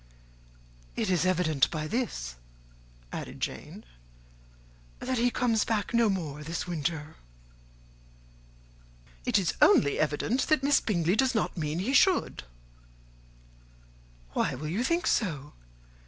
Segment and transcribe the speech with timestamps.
[0.95, 2.33] "It is evident by this,"
[3.11, 3.83] added Jane,
[4.97, 7.17] "that he comes back no more this winter."
[9.27, 12.41] "It is only evident that Miss Bingley does not mean he should."
[14.33, 15.53] "Why will you think so?